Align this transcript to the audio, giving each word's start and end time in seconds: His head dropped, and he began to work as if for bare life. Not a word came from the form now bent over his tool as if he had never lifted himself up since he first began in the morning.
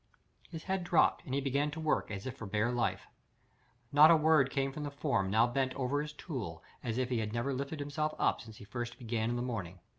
His 0.49 0.63
head 0.63 0.83
dropped, 0.83 1.23
and 1.25 1.35
he 1.35 1.41
began 1.41 1.69
to 1.69 1.79
work 1.79 2.09
as 2.09 2.25
if 2.25 2.35
for 2.35 2.47
bare 2.47 2.71
life. 2.71 3.05
Not 3.91 4.09
a 4.09 4.15
word 4.17 4.49
came 4.49 4.71
from 4.71 4.81
the 4.81 4.89
form 4.89 5.29
now 5.29 5.45
bent 5.45 5.75
over 5.75 6.01
his 6.01 6.11
tool 6.13 6.63
as 6.83 6.97
if 6.97 7.09
he 7.09 7.19
had 7.19 7.33
never 7.33 7.53
lifted 7.53 7.79
himself 7.79 8.15
up 8.17 8.41
since 8.41 8.57
he 8.57 8.65
first 8.65 8.97
began 8.97 9.29
in 9.29 9.35
the 9.35 9.43
morning. 9.43 9.77